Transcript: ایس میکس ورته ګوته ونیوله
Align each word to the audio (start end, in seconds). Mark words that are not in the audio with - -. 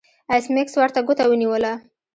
ایس 0.31 0.45
میکس 0.53 0.73
ورته 0.77 0.99
ګوته 1.07 1.23
ونیوله 1.27 1.73